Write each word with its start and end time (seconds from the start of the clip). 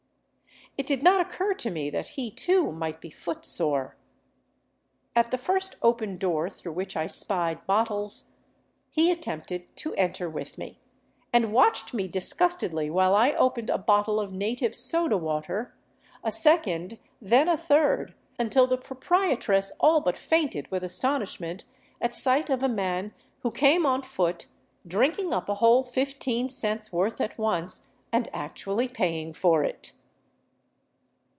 It 0.77 0.85
did 0.87 1.03
not 1.03 1.19
occur 1.19 1.53
to 1.55 1.69
me 1.69 1.89
that 1.89 2.07
he, 2.09 2.31
too, 2.31 2.71
might 2.71 3.01
be 3.01 3.09
foot 3.09 3.43
sore. 3.43 3.97
At 5.17 5.29
the 5.29 5.37
first 5.37 5.75
open 5.81 6.17
door 6.17 6.49
through 6.49 6.71
which 6.71 6.95
I 6.95 7.07
spied 7.07 7.67
bottles, 7.67 8.31
he 8.89 9.11
attempted 9.11 9.75
to 9.75 9.93
enter 9.95 10.29
with 10.29 10.57
me, 10.57 10.79
and 11.33 11.51
watched 11.51 11.93
me 11.93 12.07
disgustedly 12.07 12.89
while 12.89 13.13
I 13.13 13.33
opened 13.33 13.69
a 13.69 13.77
bottle 13.77 14.17
of 14.17 14.31
native 14.31 14.73
soda 14.73 15.17
water, 15.17 15.75
a 16.23 16.31
second, 16.31 16.99
then 17.21 17.49
a 17.49 17.57
third, 17.57 18.15
until 18.39 18.65
the 18.65 18.77
proprietress 18.77 19.73
all 19.81 19.99
but 19.99 20.17
fainted 20.17 20.69
with 20.71 20.85
astonishment 20.85 21.65
at 21.99 22.15
sight 22.15 22.49
of 22.49 22.63
a 22.63 22.69
man 22.69 23.13
who 23.41 23.51
came 23.51 23.85
on 23.85 24.03
foot 24.03 24.45
drink 24.87 25.19
ing 25.19 25.33
up 25.33 25.49
a 25.49 25.55
whole 25.55 25.83
fifteen 25.83 26.47
cents' 26.47 26.93
worth 26.93 27.19
at 27.19 27.37
once— 27.37 27.89
and 28.13 28.29
actually 28.31 28.87
paying 28.87 29.33
for 29.33 29.65
it. 29.65 29.91